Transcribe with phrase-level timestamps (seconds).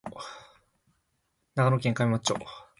[1.53, 2.39] 長野県上松町